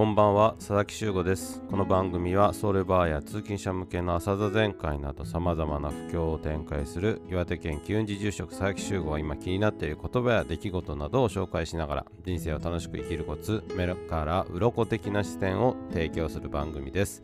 [0.00, 1.60] こんばんは佐々木修吾です。
[1.68, 17.22] この番組はソウルバーや通勤者向けの朝座全開などさまざまな布教を展開する岩手県機運寺住職佐々木修吾は今気になっている言葉や出来事などを紹介しながら人生を楽しく生きるコツ目から鱗的な視点を提供する番組です。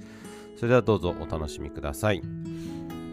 [0.57, 2.21] それではどうぞお楽しみください。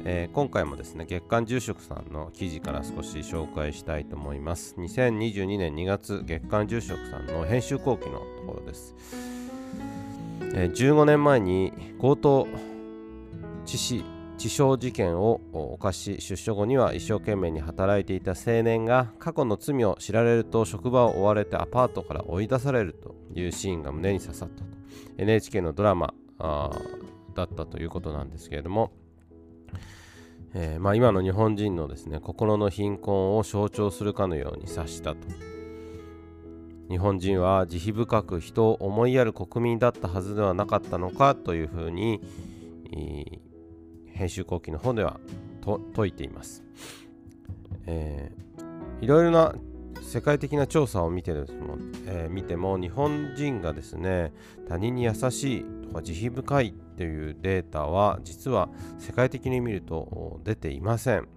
[0.04, 4.76] えー、今回もですね月刊住職さんの記事から少し紹介したいと思います。
[4.78, 8.94] 2022年2月月刊住職さんの編集後期のところです。
[10.54, 12.48] 15年前に強盗
[13.66, 14.06] 致死
[14.38, 24.66] 致傷事件を犯し出所後には一生懸命に働いていた青年が過去の罪を知られると職場を追われてアパートから追い出されるというシーンが胸に刺さったと。
[25.18, 26.14] NHK のドラマ
[27.36, 28.92] だったということなんですけれども、
[30.54, 35.20] えー、まあ、今の日本人のですね心の貧困を象徴するかのように指したと。
[36.90, 42.22] 日本人は慈悲深く人を思いやる国民だったはずではなかったのかというふうに
[44.12, 45.20] 編集後期の方では
[45.96, 46.64] 説いています、
[47.88, 49.56] えー、いろいろな
[50.02, 51.46] 世界的な調査を見ても、
[52.06, 54.34] えー、見ても日本人がですね
[54.68, 61.28] 他人に優しいとか慈悲深いっていうデータは実は世界的に見ると出ていません。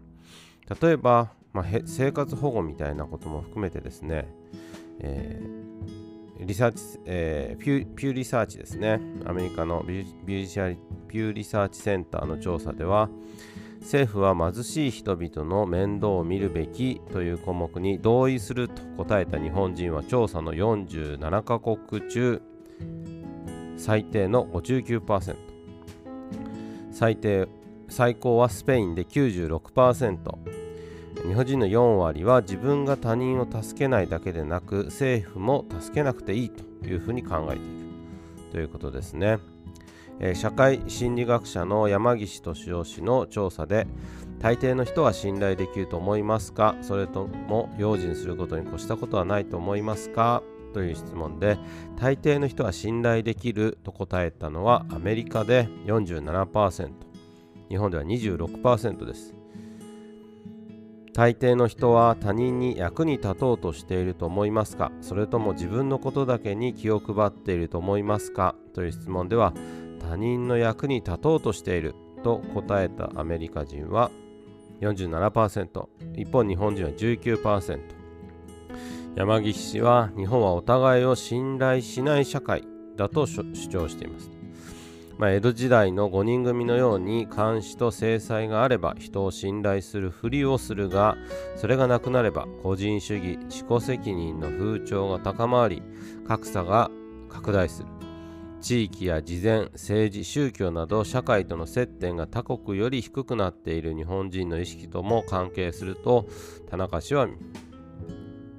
[0.81, 4.29] 例えば、まあ、生活保護みたいなことも含めてですね
[5.01, 9.01] えー、リサーチ、えー、ピュピューリサーチですね。
[9.25, 10.77] アメリカのビュビューシャ
[11.09, 13.09] ピューリサーチセンターの調査では、
[13.81, 22.43] 政府は貧しい人々の面倒を見るべきという項目に同意すると答えた日本人は調査の47カ国中
[23.77, 25.37] 最低の59%
[26.91, 27.49] 最低
[27.89, 30.56] 最高はスペインで96%
[31.27, 37.63] 日本人の4割は自分が他人を助けないだけでなく政府も助けなくていいというふうに考えている。
[38.53, 39.39] ということですね、
[40.21, 43.89] えー、社会心理学者の山岸俊夫氏の調査で
[44.39, 46.77] 大抵の人は信頼できると思いますか？
[46.81, 50.43] それとも用心することに越したことはないと思いますか？
[50.73, 51.59] という質問で
[51.97, 56.91] 大抵の人は信頼できると答えたのはアメリカで47%
[57.69, 59.36] 日本では26%です。
[61.17, 64.93] 大抵の人は他人に役に立とうとしていると思いますか？
[65.01, 68.55] それとも自分のことだけに気を配っていると思いますか？
[68.75, 69.55] という質問では
[69.99, 74.11] 他人の役に立とうとしていると答えたアメリカ人は
[74.83, 77.81] 47%一方日本人は19%
[79.17, 82.63] 山岸氏は日本はお互いを信頼しない社会
[82.95, 84.36] だと主張しています。
[85.19, 91.17] まあ、江戸時代の5人組のように監視と制裁があれば人を信頼するふりをするが
[91.57, 95.83] それがなくなれば個人主義自己責任の風潮が高まり
[96.27, 96.91] 格差が
[97.29, 97.89] 拡大する。
[98.61, 106.27] 地域や事前政治宗教など社会との接点が他国より低くなっている日本人の意識とも関係すると
[106.69, 107.29] 田中氏は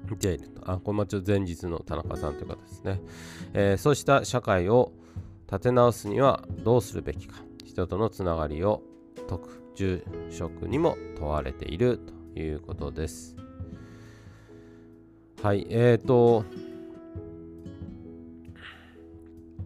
[0.10, 0.72] 見ていると。
[0.72, 3.02] あこれもちょ前日の田中さんという方ですね、
[3.54, 4.92] えー、そうした社会を
[5.52, 7.36] 立て直すにはどうするべきか。
[7.66, 8.82] 人とのつながりを
[9.16, 12.00] 説く住職にも問われている
[12.34, 13.36] ということです。
[15.42, 16.44] はいえーと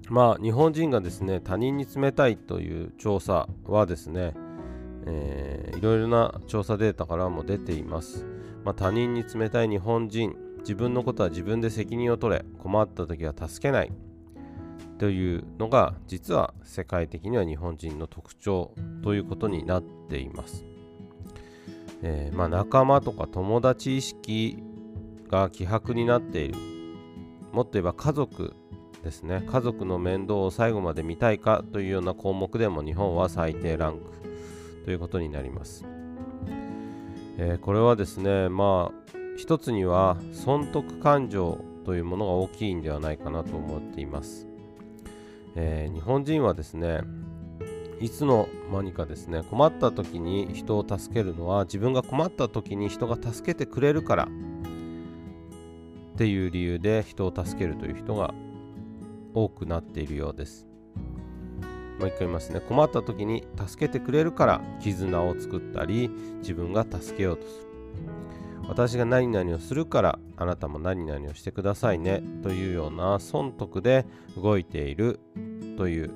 [0.09, 4.34] まあ日本人がですね他人に冷たいという調査はですね、
[5.06, 8.25] えー、いろいろな調査データからも出ています、
[8.66, 14.10] まあ、他人に冷たい日本人自分のことは自分で責任を取れ困った時は助けない。
[15.01, 18.72] というのが実は世界的には日本人の特徴
[19.03, 20.63] ということになっています。
[22.03, 24.62] えー、まあ、仲間とか友達意識
[25.28, 26.56] が希薄になっている。
[27.51, 28.53] もっと言えば家族
[29.03, 29.44] ですね。
[29.47, 34.01] 家族の面倒を最後まで見たいかというような項目でも日本は最低ランク
[34.85, 35.83] ということになります、
[37.39, 44.50] えー、これはですねまあ一つには損得感情というものが大きいんではないかなと思っています。
[45.56, 47.01] えー、日本人はですね
[48.00, 58.33] いつの間にかですね困った時に人を助けるのは自分が困った時に人が助けてくれるからっていう理由で人を助けるという人が
[59.33, 60.68] 多くなっているようです。
[62.00, 62.59] もう一回言いますね。
[62.59, 66.09] 困った時に助けてくれるから絆を作ったり
[66.39, 67.70] 自分が助けようとする。
[68.68, 74.06] 私が何々をするからあなたも何々をしてくださいねというような損得で
[74.36, 75.19] 動いている
[75.78, 76.12] という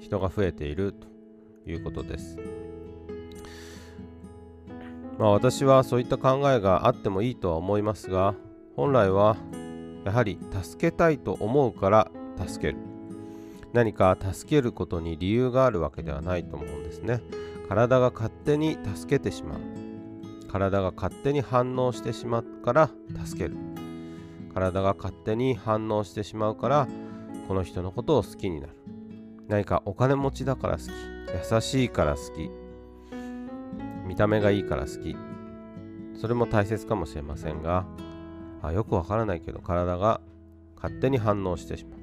[0.00, 1.06] 人が増えていると
[1.70, 2.38] いうことです。
[5.18, 8.34] まあ私はそういった考えがあってもいいとは思いますが
[8.74, 9.36] 本来は
[10.04, 12.10] やはり助けたいと思うから
[12.46, 12.78] 助ける。
[13.72, 17.20] 何か助けることに理由があるわけではないと思うんですね。
[17.68, 19.83] 体が勝手に助けてしまう。
[20.54, 22.90] 体が勝手に反応してしまうから
[23.24, 23.56] 助ける。
[24.54, 26.86] 体が勝手に反応してしまうから
[27.48, 28.72] この人のことを好きになる。
[29.48, 31.54] 何かお金持ちだから好き。
[31.54, 32.50] 優しいから好き。
[34.06, 35.16] 見た目がいいから好き。
[36.20, 37.84] それも大切かもしれませんが
[38.62, 40.20] あよくわからないけど体が
[40.76, 42.00] 勝手に反応してしまう。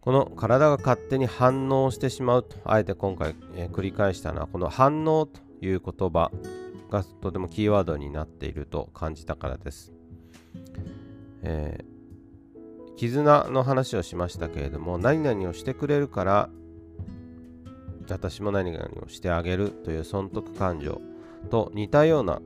[0.00, 6.30] この体が勝手に反応してしまうとあえて今回、えー、繰り返したのはこの反応という言葉
[6.90, 9.92] がとてもキーワードになっていると感じたからです、
[11.42, 16.50] えー、絆の話をしましたけれども何々をしてくれるから
[18.08, 21.00] 私も何々をしてあげるという損得感情
[21.50, 22.40] と似たような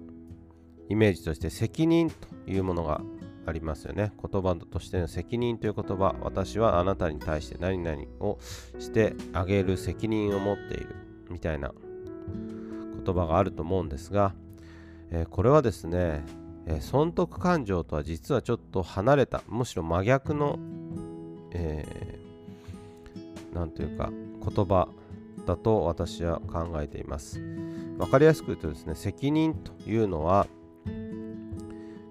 [0.89, 2.17] イメージとして責任と
[2.51, 3.01] いうものが
[3.47, 4.13] ありますよね。
[4.23, 8.39] 言葉としての責任という言葉、私はあなたに対して何々を
[8.79, 10.97] してあげる責任を持っている
[11.31, 11.73] みたいな
[13.01, 14.35] 言葉があると思うんですが、
[15.11, 16.25] えー、これはですね、
[16.67, 20.59] えー、損得感情とは実はちょっと離れた、むしろ真逆の、
[21.53, 24.89] えー、というか言葉
[25.47, 27.41] だと私は考えています。
[27.41, 30.47] 分かりやすく言うとですね、責任というのは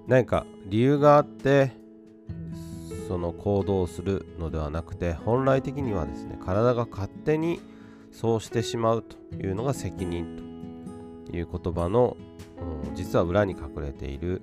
[0.08, 1.72] 何か理由があって
[3.08, 7.60] その行動をするのではなくて本来的にはですね体が勝手に
[8.12, 10.49] そうしてしまうというのが責任と
[11.32, 12.18] いう言葉の、
[12.86, 14.42] うん、実は裏に隠れている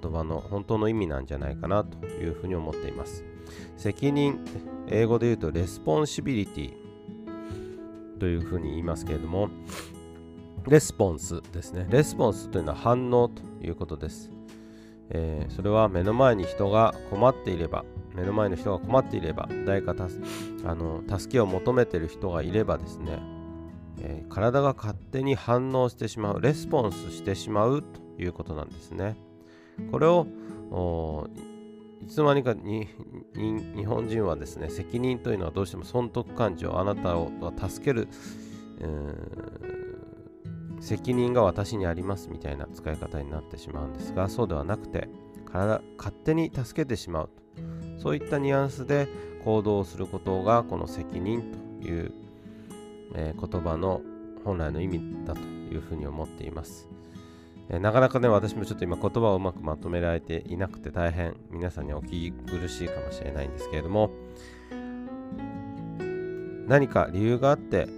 [0.00, 3.24] 言葉の本当の意味なんじゃないかなというふうに思っています。
[3.76, 4.38] 責任
[4.88, 6.74] 英語で言うと responsibility
[8.18, 9.48] というふうに言いますけれども
[10.66, 11.86] レスポンスですね。
[11.90, 14.30] レスポンスというのは反応ということです。
[15.10, 17.84] えー、それは目の前に人が困っていれば
[18.14, 19.94] 目の前の人が困っていれば誰か
[20.64, 23.18] あの助けを求めている人がいればですね、
[24.06, 29.16] えー、体が勝手に反応してしまうレスポンスしてしまうということなんですね。
[29.90, 30.26] これを
[32.02, 32.86] いつの間にかに
[33.34, 38.08] 日本人はですね責任というのはどうしても損得感情あなたを助ける、
[40.80, 45.08] 責任が私にありますみたいな使い方になってしまうんですがそうではなくて
[45.50, 47.42] 体勝手に助けてしまうと。
[47.98, 49.08] そういったニュアンスで
[49.44, 51.42] 行動することがこの責任
[51.80, 52.12] という、
[53.14, 54.02] えー、言葉の
[54.44, 56.88] 本来の意味だというふうに思っています、
[57.70, 64.10] えー、なかなかね私もちょっと今言葉をうまくまとめられていなくて大変皆さんにお聞き苦しいかもしれないんですけれども
[66.66, 67.88] 何か理由があって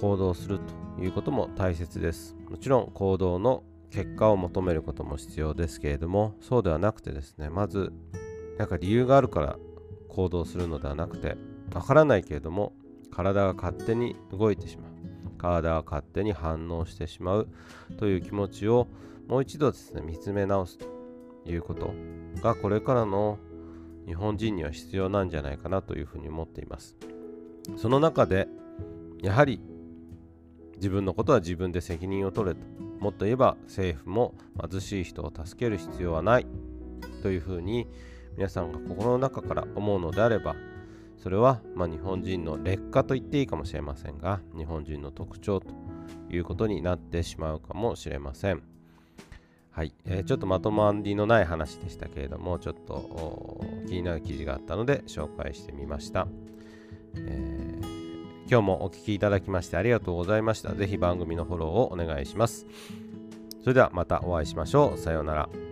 [0.00, 0.60] 行動する
[0.96, 2.36] ということも大切です。
[2.50, 7.92] もちろん行動の結果を求めることも必要ですけれどもそうではなくてですねまず
[8.58, 9.58] なんか理由があるから
[10.08, 11.36] 行動するのではなくて
[11.74, 12.72] わからないけれども
[13.12, 14.92] 体が勝手に動いてしまう。
[15.38, 17.48] 体が勝手に反応してしまう。
[17.98, 18.88] という気持ちを
[19.28, 20.86] もう一度ですね見つめ直すと
[21.46, 21.94] いうこと
[22.42, 23.38] がこれからの
[24.06, 26.96] 日本人には必要なんじゃないかなというふうに思っています。
[27.76, 28.48] その中で
[29.22, 29.60] やはり
[30.76, 32.60] 自分のことは自分で責任を取れと。
[32.98, 34.34] もっと言えば政府も
[34.70, 36.46] 貧しい人を助ける必要はない。
[37.22, 37.86] というふうに
[38.36, 40.56] 皆さんが心の中から思うのであれば
[41.22, 45.68] それはま日本人の劣化と言っていいかもしれませんが日本人の特徴と
[46.30, 48.62] いうことになってしまうかもしれません。
[49.70, 56.26] はい、えー、ちょっとまとまりのない話でしたけれどもちょっと気になる記事があったので紹介してみました。
[57.14, 58.02] えー
[58.52, 60.74] 今日もお聴きいただきましてありがとうございました。
[60.74, 62.66] ぜひ番組のフォローをお願いします。
[63.62, 64.98] それではまたお会いしましょう。
[64.98, 65.71] さようなら。